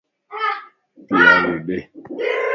[1.07, 1.79] پيالي ڏي